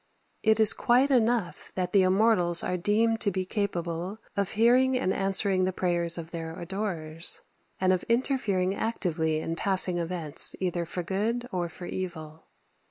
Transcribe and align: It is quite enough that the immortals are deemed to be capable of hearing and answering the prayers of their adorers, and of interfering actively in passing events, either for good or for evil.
It 0.41 0.59
is 0.59 0.73
quite 0.73 1.11
enough 1.11 1.71
that 1.75 1.93
the 1.93 2.01
immortals 2.01 2.63
are 2.63 2.75
deemed 2.75 3.21
to 3.21 3.29
be 3.29 3.45
capable 3.45 4.17
of 4.35 4.53
hearing 4.53 4.97
and 4.97 5.13
answering 5.13 5.63
the 5.65 5.71
prayers 5.71 6.17
of 6.17 6.31
their 6.31 6.59
adorers, 6.59 7.41
and 7.79 7.93
of 7.93 8.01
interfering 8.09 8.73
actively 8.73 9.41
in 9.41 9.55
passing 9.55 9.99
events, 9.99 10.55
either 10.59 10.87
for 10.87 11.03
good 11.03 11.47
or 11.51 11.69
for 11.69 11.85
evil. 11.85 12.45